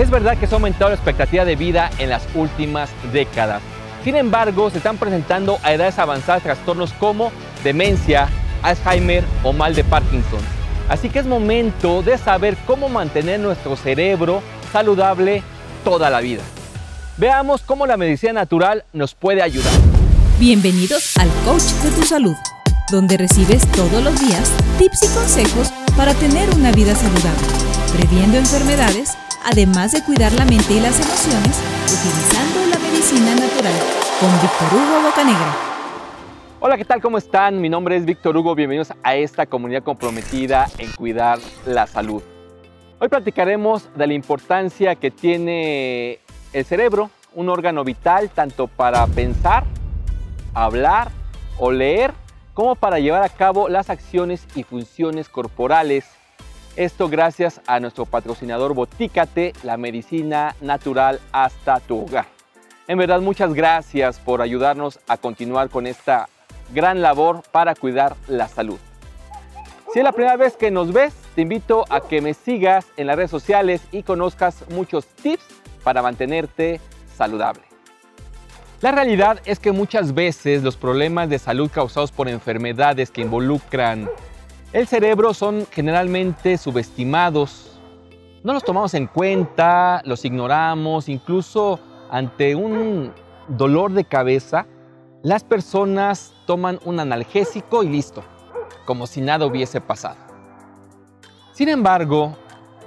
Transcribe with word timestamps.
Es 0.00 0.08
verdad 0.08 0.38
que 0.38 0.46
se 0.46 0.54
ha 0.54 0.56
aumentado 0.56 0.88
la 0.88 0.94
expectativa 0.94 1.44
de 1.44 1.56
vida 1.56 1.90
en 1.98 2.08
las 2.08 2.22
últimas 2.34 2.88
décadas. 3.12 3.60
Sin 4.02 4.16
embargo, 4.16 4.70
se 4.70 4.78
están 4.78 4.96
presentando 4.96 5.58
a 5.62 5.74
edades 5.74 5.98
avanzadas 5.98 6.42
trastornos 6.42 6.94
como 6.94 7.30
demencia, 7.62 8.26
Alzheimer 8.62 9.24
o 9.42 9.52
mal 9.52 9.74
de 9.74 9.84
Parkinson. 9.84 10.40
Así 10.88 11.10
que 11.10 11.18
es 11.18 11.26
momento 11.26 12.02
de 12.02 12.16
saber 12.16 12.56
cómo 12.66 12.88
mantener 12.88 13.40
nuestro 13.40 13.76
cerebro 13.76 14.42
saludable 14.72 15.42
toda 15.84 16.08
la 16.08 16.20
vida. 16.20 16.40
Veamos 17.18 17.60
cómo 17.60 17.86
la 17.86 17.98
medicina 17.98 18.32
natural 18.32 18.84
nos 18.94 19.14
puede 19.14 19.42
ayudar. 19.42 19.74
Bienvenidos 20.38 21.14
al 21.18 21.28
Coach 21.44 21.74
de 21.84 21.90
tu 21.90 22.06
Salud, 22.06 22.36
donde 22.90 23.18
recibes 23.18 23.70
todos 23.72 24.02
los 24.02 24.18
días 24.18 24.50
tips 24.78 25.02
y 25.02 25.14
consejos 25.14 25.70
para 25.94 26.14
tener 26.14 26.48
una 26.54 26.72
vida 26.72 26.94
saludable, 26.94 27.46
previendo 27.92 28.38
enfermedades, 28.38 29.14
además 29.44 29.92
de 29.92 30.02
cuidar 30.04 30.32
la 30.32 30.44
mente 30.44 30.74
y 30.74 30.80
las 30.80 30.98
emociones 31.00 31.60
utilizando 31.84 32.66
la 32.66 32.78
medicina 32.78 33.34
natural 33.34 33.72
con 34.20 34.30
Víctor 34.40 34.68
Hugo 34.72 35.02
Bocanegra. 35.08 35.56
Hola, 36.60 36.76
¿qué 36.76 36.84
tal? 36.84 37.00
¿Cómo 37.00 37.16
están? 37.16 37.60
Mi 37.60 37.70
nombre 37.70 37.96
es 37.96 38.04
Víctor 38.04 38.36
Hugo. 38.36 38.54
Bienvenidos 38.54 38.92
a 39.02 39.14
esta 39.14 39.46
comunidad 39.46 39.82
comprometida 39.82 40.66
en 40.78 40.92
cuidar 40.92 41.38
la 41.64 41.86
salud. 41.86 42.22
Hoy 42.98 43.08
platicaremos 43.08 43.88
de 43.96 44.06
la 44.06 44.12
importancia 44.12 44.94
que 44.94 45.10
tiene 45.10 46.20
el 46.52 46.64
cerebro, 46.66 47.10
un 47.34 47.48
órgano 47.48 47.82
vital 47.82 48.28
tanto 48.28 48.66
para 48.66 49.06
pensar, 49.06 49.64
hablar 50.52 51.10
o 51.58 51.72
leer, 51.72 52.12
como 52.52 52.74
para 52.74 52.98
llevar 52.98 53.22
a 53.22 53.30
cabo 53.30 53.70
las 53.70 53.88
acciones 53.88 54.46
y 54.54 54.64
funciones 54.64 55.30
corporales. 55.30 56.04
Esto 56.76 57.08
gracias 57.08 57.60
a 57.66 57.80
nuestro 57.80 58.06
patrocinador 58.06 58.74
Botícate, 58.74 59.52
la 59.64 59.76
medicina 59.76 60.54
natural 60.60 61.20
hasta 61.32 61.80
tu 61.80 62.04
hogar. 62.04 62.26
En 62.86 62.96
verdad, 62.96 63.20
muchas 63.20 63.54
gracias 63.54 64.18
por 64.18 64.40
ayudarnos 64.40 65.00
a 65.08 65.16
continuar 65.16 65.68
con 65.68 65.86
esta 65.86 66.28
gran 66.72 67.02
labor 67.02 67.42
para 67.50 67.74
cuidar 67.74 68.16
la 68.28 68.48
salud. 68.48 68.78
Si 69.92 69.98
es 69.98 70.04
la 70.04 70.12
primera 70.12 70.36
vez 70.36 70.56
que 70.56 70.70
nos 70.70 70.92
ves, 70.92 71.12
te 71.34 71.42
invito 71.42 71.84
a 71.90 72.00
que 72.00 72.20
me 72.20 72.34
sigas 72.34 72.86
en 72.96 73.08
las 73.08 73.16
redes 73.16 73.30
sociales 73.30 73.82
y 73.90 74.04
conozcas 74.04 74.64
muchos 74.70 75.06
tips 75.06 75.44
para 75.82 76.02
mantenerte 76.02 76.80
saludable. 77.16 77.62
La 78.80 78.92
realidad 78.92 79.40
es 79.44 79.58
que 79.58 79.72
muchas 79.72 80.14
veces 80.14 80.62
los 80.62 80.76
problemas 80.76 81.28
de 81.28 81.38
salud 81.38 81.68
causados 81.70 82.12
por 82.12 82.28
enfermedades 82.28 83.10
que 83.10 83.20
involucran 83.20 84.08
el 84.72 84.86
cerebro 84.86 85.34
son 85.34 85.66
generalmente 85.70 86.56
subestimados. 86.56 87.78
No 88.42 88.52
los 88.52 88.62
tomamos 88.62 88.94
en 88.94 89.06
cuenta, 89.06 90.00
los 90.04 90.24
ignoramos, 90.24 91.08
incluso 91.08 91.80
ante 92.10 92.54
un 92.54 93.12
dolor 93.48 93.92
de 93.92 94.04
cabeza, 94.04 94.66
las 95.22 95.44
personas 95.44 96.32
toman 96.46 96.78
un 96.84 97.00
analgésico 97.00 97.82
y 97.82 97.88
listo, 97.88 98.22
como 98.86 99.06
si 99.06 99.20
nada 99.20 99.44
hubiese 99.44 99.80
pasado. 99.80 100.16
Sin 101.52 101.68
embargo, 101.68 102.36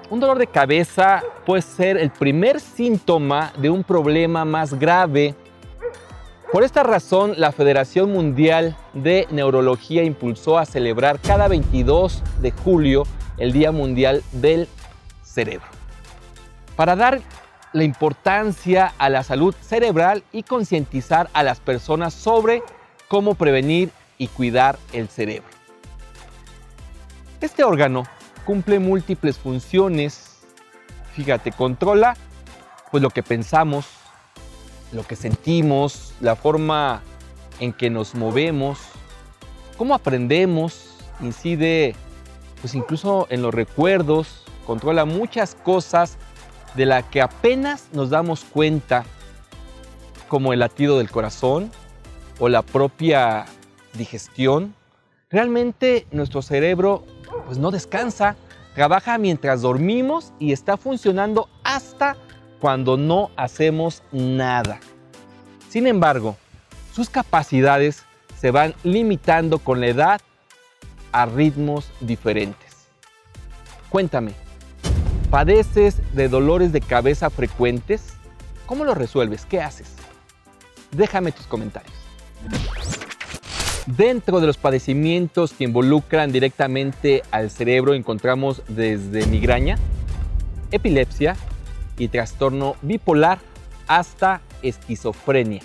un 0.09 0.19
dolor 0.19 0.39
de 0.39 0.47
cabeza 0.47 1.21
puede 1.45 1.61
ser 1.61 1.97
el 1.97 2.09
primer 2.09 2.59
síntoma 2.59 3.53
de 3.57 3.69
un 3.69 3.83
problema 3.83 4.45
más 4.45 4.73
grave 4.73 5.35
por 6.53 6.63
esta 6.63 6.83
razón, 6.83 7.33
la 7.37 7.51
Federación 7.51 8.11
Mundial 8.11 8.77
de 8.93 9.27
Neurología 9.31 10.03
impulsó 10.03 10.59
a 10.59 10.65
celebrar 10.67 11.19
cada 11.19 11.47
22 11.47 12.21
de 12.41 12.51
julio 12.51 13.07
el 13.39 13.51
Día 13.51 13.71
Mundial 13.71 14.21
del 14.33 14.67
Cerebro, 15.23 15.65
para 16.75 16.95
dar 16.95 17.21
la 17.73 17.83
importancia 17.83 18.93
a 18.99 19.09
la 19.09 19.23
salud 19.23 19.55
cerebral 19.61 20.23
y 20.31 20.43
concientizar 20.43 21.27
a 21.33 21.41
las 21.41 21.59
personas 21.59 22.13
sobre 22.13 22.61
cómo 23.07 23.33
prevenir 23.33 23.89
y 24.19 24.27
cuidar 24.27 24.77
el 24.91 25.09
cerebro. 25.09 25.49
Este 27.41 27.63
órgano 27.63 28.03
cumple 28.45 28.77
múltiples 28.77 29.39
funciones. 29.39 30.37
Fíjate, 31.15 31.51
controla 31.51 32.15
pues 32.91 33.01
lo 33.01 33.09
que 33.09 33.23
pensamos, 33.23 33.87
lo 34.93 35.03
que 35.03 35.15
sentimos, 35.15 36.13
la 36.21 36.35
forma 36.35 37.01
en 37.59 37.73
que 37.73 37.89
nos 37.89 38.15
movemos, 38.15 38.79
cómo 39.77 39.95
aprendemos, 39.95 40.95
incide 41.21 41.95
pues 42.61 42.75
incluso 42.75 43.27
en 43.29 43.41
los 43.41 43.53
recuerdos, 43.53 44.43
controla 44.65 45.03
muchas 45.03 45.55
cosas 45.55 46.17
de 46.75 46.85
las 46.85 47.03
que 47.05 47.21
apenas 47.21 47.89
nos 47.91 48.09
damos 48.09 48.43
cuenta, 48.43 49.03
como 50.27 50.53
el 50.53 50.59
latido 50.59 50.97
del 50.97 51.11
corazón 51.11 51.71
o 52.39 52.49
la 52.49 52.61
propia 52.61 53.45
digestión. 53.93 54.73
Realmente 55.29 56.07
nuestro 56.11 56.41
cerebro 56.41 57.03
pues 57.45 57.57
no 57.57 57.71
descansa, 57.71 58.35
trabaja 58.75 59.17
mientras 59.17 59.61
dormimos 59.61 60.33
y 60.39 60.53
está 60.53 60.77
funcionando 60.77 61.49
hasta 61.63 62.15
cuando 62.63 62.95
no 62.95 63.29
hacemos 63.35 64.03
nada. 64.13 64.79
Sin 65.67 65.85
embargo, 65.85 66.37
sus 66.95 67.09
capacidades 67.09 68.03
se 68.39 68.51
van 68.51 68.73
limitando 68.85 69.59
con 69.59 69.81
la 69.81 69.87
edad 69.87 70.21
a 71.11 71.25
ritmos 71.25 71.91
diferentes. 71.99 72.87
Cuéntame, 73.89 74.31
¿padeces 75.29 75.97
de 76.13 76.29
dolores 76.29 76.71
de 76.71 76.79
cabeza 76.79 77.29
frecuentes? 77.29 78.13
¿Cómo 78.65 78.85
lo 78.85 78.95
resuelves? 78.95 79.45
¿Qué 79.45 79.59
haces? 79.59 79.89
Déjame 80.91 81.33
tus 81.33 81.47
comentarios. 81.47 81.93
Dentro 83.87 84.39
de 84.39 84.47
los 84.47 84.55
padecimientos 84.55 85.51
que 85.51 85.65
involucran 85.65 86.31
directamente 86.31 87.23
al 87.29 87.51
cerebro 87.51 87.93
encontramos 87.93 88.61
desde 88.69 89.25
migraña, 89.25 89.75
epilepsia, 90.71 91.35
y 91.97 92.07
trastorno 92.07 92.75
bipolar 92.81 93.39
hasta 93.87 94.41
esquizofrenia. 94.61 95.61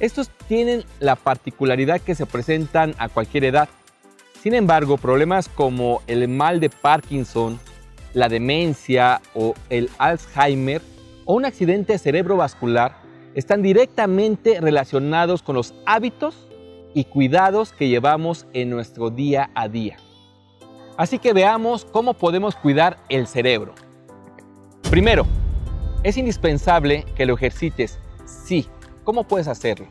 Estos 0.00 0.30
tienen 0.48 0.84
la 0.98 1.16
particularidad 1.16 2.00
que 2.00 2.14
se 2.14 2.26
presentan 2.26 2.94
a 2.98 3.08
cualquier 3.08 3.44
edad. 3.44 3.68
Sin 4.42 4.54
embargo, 4.54 4.96
problemas 4.96 5.48
como 5.48 6.02
el 6.06 6.26
mal 6.28 6.58
de 6.60 6.70
Parkinson, 6.70 7.60
la 8.14 8.28
demencia 8.28 9.20
o 9.34 9.54
el 9.68 9.90
Alzheimer 9.98 10.80
o 11.26 11.34
un 11.34 11.44
accidente 11.44 11.98
cerebrovascular 11.98 12.96
están 13.34 13.62
directamente 13.62 14.60
relacionados 14.60 15.42
con 15.42 15.54
los 15.54 15.74
hábitos 15.86 16.48
y 16.94 17.04
cuidados 17.04 17.72
que 17.72 17.88
llevamos 17.88 18.46
en 18.52 18.70
nuestro 18.70 19.10
día 19.10 19.50
a 19.54 19.68
día. 19.68 19.98
Así 20.96 21.18
que 21.18 21.32
veamos 21.32 21.84
cómo 21.84 22.14
podemos 22.14 22.56
cuidar 22.56 22.98
el 23.08 23.26
cerebro. 23.26 23.74
Primero, 24.90 25.24
es 26.02 26.16
indispensable 26.16 27.04
que 27.14 27.24
lo 27.24 27.36
ejercites. 27.36 28.00
Sí, 28.26 28.66
¿cómo 29.04 29.22
puedes 29.22 29.46
hacerlo? 29.46 29.86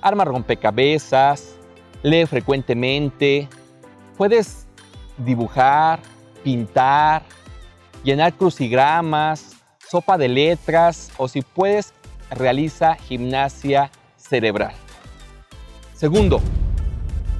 Arma 0.00 0.24
rompecabezas, 0.24 1.56
lee 2.04 2.24
frecuentemente, 2.24 3.48
puedes 4.16 4.68
dibujar, 5.18 5.98
pintar, 6.44 7.24
llenar 8.04 8.32
crucigramas, 8.34 9.56
sopa 9.88 10.16
de 10.16 10.28
letras 10.28 11.10
o 11.16 11.26
si 11.26 11.42
puedes, 11.42 11.92
realiza 12.30 12.94
gimnasia 12.94 13.90
cerebral. 14.16 14.74
Segundo, 15.94 16.40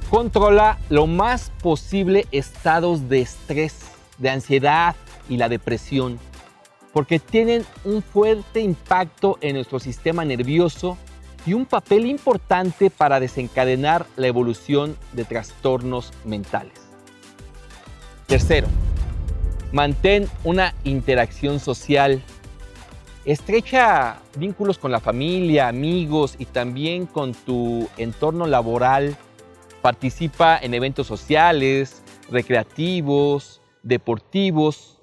controla 0.09 0.79
lo 0.89 1.07
más 1.07 1.49
posible 1.63 2.25
estados 2.33 3.07
de 3.07 3.21
estrés, 3.21 3.89
de 4.17 4.31
ansiedad 4.31 4.97
y 5.29 5.37
la 5.37 5.47
depresión 5.47 6.19
porque 6.95 7.19
tienen 7.19 7.65
un 7.83 8.01
fuerte 8.01 8.61
impacto 8.61 9.37
en 9.41 9.55
nuestro 9.55 9.79
sistema 9.79 10.23
nervioso 10.23 10.97
y 11.45 11.51
un 11.51 11.65
papel 11.65 12.05
importante 12.05 12.89
para 12.89 13.19
desencadenar 13.19 14.05
la 14.15 14.27
evolución 14.27 14.95
de 15.11 15.25
trastornos 15.25 16.13
mentales. 16.23 16.87
Tercero, 18.27 18.69
mantén 19.73 20.29
una 20.45 20.73
interacción 20.85 21.59
social. 21.59 22.23
Estrecha 23.25 24.21
vínculos 24.37 24.77
con 24.77 24.89
la 24.89 25.01
familia, 25.01 25.67
amigos 25.67 26.35
y 26.39 26.45
también 26.45 27.07
con 27.07 27.33
tu 27.33 27.89
entorno 27.97 28.47
laboral. 28.47 29.17
Participa 29.81 30.57
en 30.57 30.73
eventos 30.73 31.07
sociales, 31.07 32.01
recreativos, 32.31 33.61
deportivos 33.83 34.94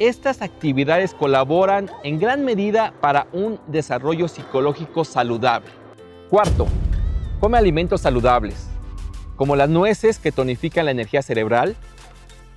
estas 0.00 0.40
actividades 0.40 1.12
colaboran 1.12 1.90
en 2.02 2.18
gran 2.18 2.42
medida 2.42 2.94
para 3.02 3.26
un 3.32 3.60
desarrollo 3.66 4.28
psicológico 4.28 5.04
saludable. 5.04 5.70
Cuarto, 6.30 6.66
come 7.38 7.58
alimentos 7.58 8.00
saludables, 8.00 8.66
como 9.36 9.56
las 9.56 9.68
nueces 9.68 10.18
que 10.18 10.32
tonifican 10.32 10.86
la 10.86 10.90
energía 10.90 11.20
cerebral, 11.20 11.76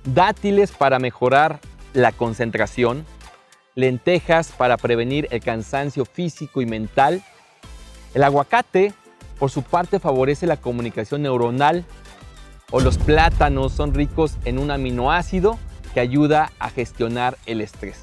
dátiles 0.04 0.72
para 0.72 0.98
mejorar 0.98 1.60
la 1.92 2.12
concentración, 2.12 3.04
lentejas 3.74 4.50
para 4.50 4.78
prevenir 4.78 5.28
el 5.30 5.40
cansancio 5.40 6.06
físico 6.06 6.62
y 6.62 6.66
mental. 6.66 7.22
El 8.14 8.22
aguacate, 8.22 8.94
por 9.38 9.50
su 9.50 9.62
parte, 9.62 10.00
favorece 10.00 10.46
la 10.46 10.56
comunicación 10.56 11.22
neuronal. 11.22 11.84
O 12.70 12.80
los 12.80 12.96
plátanos 12.96 13.72
son 13.72 13.92
ricos 13.92 14.38
en 14.46 14.58
un 14.58 14.70
aminoácido 14.70 15.58
que 15.94 16.00
ayuda 16.00 16.52
a 16.58 16.68
gestionar 16.68 17.38
el 17.46 17.60
estrés. 17.60 18.02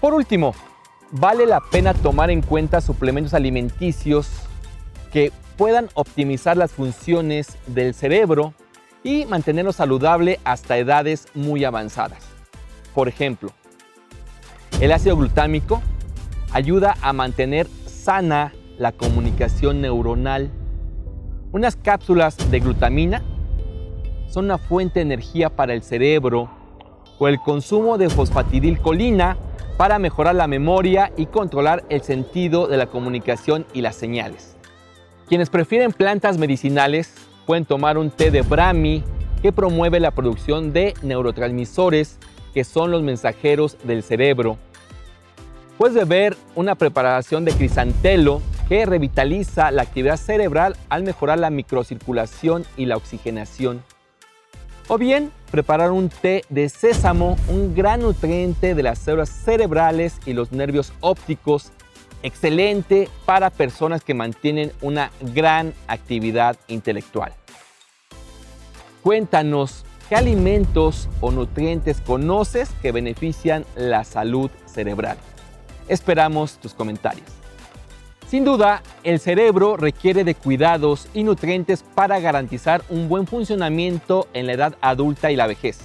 Por 0.00 0.14
último, 0.14 0.54
vale 1.10 1.44
la 1.44 1.60
pena 1.60 1.92
tomar 1.92 2.30
en 2.30 2.40
cuenta 2.40 2.80
suplementos 2.80 3.34
alimenticios 3.34 4.30
que 5.12 5.32
puedan 5.56 5.88
optimizar 5.94 6.56
las 6.56 6.70
funciones 6.70 7.58
del 7.66 7.92
cerebro 7.92 8.54
y 9.02 9.26
mantenerlo 9.26 9.72
saludable 9.72 10.38
hasta 10.44 10.78
edades 10.78 11.26
muy 11.34 11.64
avanzadas. 11.64 12.22
Por 12.94 13.08
ejemplo, 13.08 13.50
el 14.80 14.92
ácido 14.92 15.16
glutámico 15.16 15.82
ayuda 16.52 16.96
a 17.02 17.12
mantener 17.12 17.66
sana 17.86 18.52
la 18.78 18.92
comunicación 18.92 19.80
neuronal. 19.80 20.50
Unas 21.50 21.74
cápsulas 21.74 22.36
de 22.50 22.60
glutamina 22.60 23.22
son 24.28 24.46
una 24.46 24.58
fuente 24.58 25.00
de 25.00 25.06
energía 25.06 25.50
para 25.50 25.74
el 25.74 25.82
cerebro 25.82 26.48
o 27.18 27.28
el 27.28 27.40
consumo 27.40 27.98
de 27.98 28.08
fosfatidilcolina 28.08 29.36
para 29.76 29.98
mejorar 29.98 30.34
la 30.34 30.46
memoria 30.46 31.12
y 31.16 31.26
controlar 31.26 31.84
el 31.88 32.02
sentido 32.02 32.66
de 32.66 32.76
la 32.76 32.86
comunicación 32.86 33.64
y 33.72 33.80
las 33.80 33.96
señales. 33.96 34.56
Quienes 35.28 35.50
prefieren 35.50 35.92
plantas 35.92 36.38
medicinales 36.38 37.14
pueden 37.46 37.64
tomar 37.64 37.98
un 37.98 38.10
té 38.10 38.30
de 38.30 38.42
Brahmi 38.42 39.04
que 39.42 39.52
promueve 39.52 40.00
la 40.00 40.10
producción 40.10 40.72
de 40.72 40.94
neurotransmisores 41.02 42.18
que 42.52 42.64
son 42.64 42.90
los 42.90 43.02
mensajeros 43.02 43.76
del 43.84 44.02
cerebro. 44.02 44.58
Puedes 45.76 45.94
beber 45.94 46.36
una 46.56 46.74
preparación 46.74 47.44
de 47.44 47.52
crisantelo 47.52 48.42
que 48.68 48.84
revitaliza 48.84 49.70
la 49.70 49.82
actividad 49.82 50.16
cerebral 50.16 50.76
al 50.88 51.04
mejorar 51.04 51.38
la 51.38 51.50
microcirculación 51.50 52.64
y 52.76 52.86
la 52.86 52.96
oxigenación. 52.96 53.82
O 54.90 54.96
bien 54.96 55.30
preparar 55.50 55.90
un 55.90 56.08
té 56.08 56.44
de 56.48 56.68
sésamo, 56.70 57.36
un 57.48 57.74
gran 57.74 58.00
nutriente 58.00 58.74
de 58.74 58.82
las 58.82 58.98
células 58.98 59.28
cerebrales 59.28 60.18
y 60.24 60.32
los 60.32 60.50
nervios 60.50 60.94
ópticos 61.00 61.72
excelente 62.22 63.08
para 63.26 63.50
personas 63.50 64.02
que 64.02 64.14
mantienen 64.14 64.72
una 64.80 65.10
gran 65.34 65.74
actividad 65.86 66.56
intelectual. 66.68 67.34
Cuéntanos 69.02 69.84
qué 70.08 70.16
alimentos 70.16 71.08
o 71.20 71.30
nutrientes 71.30 72.00
conoces 72.00 72.70
que 72.80 72.90
benefician 72.90 73.66
la 73.76 74.04
salud 74.04 74.50
cerebral. 74.66 75.18
Esperamos 75.86 76.58
tus 76.58 76.72
comentarios. 76.74 77.37
Sin 78.28 78.44
duda, 78.44 78.82
el 79.04 79.20
cerebro 79.20 79.78
requiere 79.78 80.22
de 80.22 80.34
cuidados 80.34 81.08
y 81.14 81.22
nutrientes 81.22 81.82
para 81.94 82.20
garantizar 82.20 82.82
un 82.90 83.08
buen 83.08 83.26
funcionamiento 83.26 84.28
en 84.34 84.46
la 84.46 84.52
edad 84.52 84.74
adulta 84.82 85.30
y 85.30 85.36
la 85.36 85.46
vejez. 85.46 85.78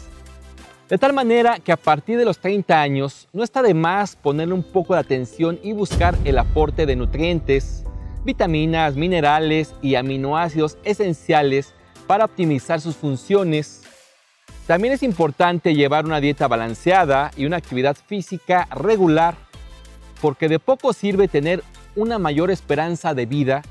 De 0.89 0.97
tal 0.97 1.13
manera 1.13 1.59
que 1.59 1.71
a 1.71 1.77
partir 1.77 2.17
de 2.17 2.25
los 2.25 2.39
30 2.39 2.81
años 2.81 3.29
no 3.31 3.45
está 3.45 3.61
de 3.61 3.73
más 3.73 4.17
ponerle 4.17 4.53
un 4.53 4.63
poco 4.63 4.93
de 4.93 4.99
atención 4.99 5.57
y 5.63 5.71
buscar 5.71 6.17
el 6.25 6.37
aporte 6.37 6.85
de 6.85 6.97
nutrientes, 6.97 7.85
vitaminas, 8.25 8.97
minerales 8.97 9.73
y 9.81 9.95
aminoácidos 9.95 10.77
esenciales 10.83 11.73
para 12.07 12.25
optimizar 12.25 12.81
sus 12.81 12.97
funciones. 12.97 13.83
También 14.67 14.93
es 14.93 15.01
importante 15.01 15.75
llevar 15.75 16.03
una 16.03 16.19
dieta 16.19 16.49
balanceada 16.49 17.31
y 17.37 17.45
una 17.45 17.55
actividad 17.55 17.95
física 18.05 18.67
regular, 18.69 19.35
porque 20.21 20.49
de 20.49 20.59
poco 20.59 20.91
sirve 20.91 21.29
tener 21.29 21.63
una 21.95 22.19
mayor 22.19 22.51
esperanza 22.51 23.13
de 23.13 23.25
vida 23.25 23.61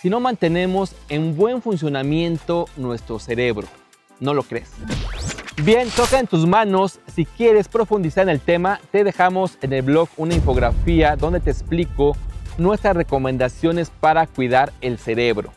si 0.00 0.08
no 0.08 0.20
mantenemos 0.20 0.94
en 1.08 1.36
buen 1.36 1.60
funcionamiento 1.60 2.66
nuestro 2.76 3.18
cerebro. 3.18 3.68
¿No 4.18 4.32
lo 4.34 4.42
crees? 4.42 4.70
Bien, 5.62 5.88
toca 5.90 6.18
en 6.18 6.26
tus 6.26 6.46
manos. 6.46 7.00
Si 7.14 7.26
quieres 7.26 7.68
profundizar 7.68 8.22
en 8.22 8.30
el 8.30 8.40
tema, 8.40 8.80
te 8.90 9.04
dejamos 9.04 9.58
en 9.60 9.74
el 9.74 9.82
blog 9.82 10.08
una 10.16 10.34
infografía 10.34 11.16
donde 11.16 11.40
te 11.40 11.50
explico 11.50 12.16
nuestras 12.56 12.96
recomendaciones 12.96 13.90
para 13.90 14.26
cuidar 14.26 14.72
el 14.80 14.98
cerebro. 14.98 15.52